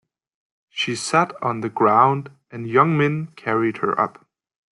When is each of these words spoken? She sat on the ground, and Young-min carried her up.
She 0.69 0.95
sat 0.95 1.31
on 1.43 1.61
the 1.61 1.69
ground, 1.69 2.31
and 2.49 2.67
Young-min 2.67 3.33
carried 3.35 3.77
her 3.85 3.99
up. 4.01 4.25